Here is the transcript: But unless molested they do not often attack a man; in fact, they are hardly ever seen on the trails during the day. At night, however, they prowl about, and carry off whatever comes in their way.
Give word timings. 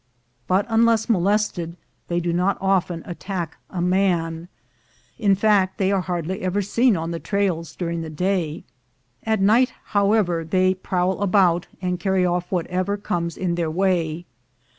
But 0.47 0.65
unless 0.67 1.07
molested 1.09 1.77
they 2.07 2.19
do 2.19 2.33
not 2.33 2.57
often 2.59 3.03
attack 3.05 3.57
a 3.69 3.83
man; 3.83 4.47
in 5.19 5.35
fact, 5.35 5.77
they 5.77 5.91
are 5.91 6.01
hardly 6.01 6.41
ever 6.41 6.63
seen 6.63 6.97
on 6.97 7.11
the 7.11 7.19
trails 7.19 7.75
during 7.75 8.01
the 8.01 8.09
day. 8.09 8.63
At 9.25 9.41
night, 9.41 9.73
however, 9.93 10.43
they 10.43 10.73
prowl 10.73 11.21
about, 11.21 11.67
and 11.83 11.99
carry 11.99 12.25
off 12.25 12.51
whatever 12.51 12.97
comes 12.97 13.37
in 13.37 13.53
their 13.53 13.69
way. 13.69 14.25